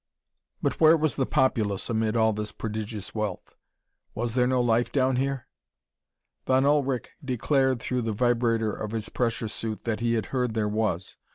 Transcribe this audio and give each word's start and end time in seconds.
But 0.63 0.79
where 0.81 0.97
was 0.97 1.15
the 1.15 1.27
populace, 1.27 1.87
amid 1.87 2.17
all 2.17 2.33
this 2.33 2.51
prodigious 2.51 3.13
wealth? 3.13 3.53
Was 4.15 4.33
there 4.33 4.47
no 4.47 4.59
life 4.59 4.91
down 4.91 5.17
here? 5.17 5.47
Von 6.47 6.63
Ullrich 6.65 7.09
declared 7.23 7.79
through 7.79 8.01
the 8.01 8.11
vibrator 8.11 8.73
of 8.73 8.93
his 8.93 9.09
pressure 9.09 9.47
suit 9.47 9.83
that 9.83 9.99
he 9.99 10.15
had 10.15 10.25
heard 10.33 10.55
there 10.55 10.67
was. 10.67 11.17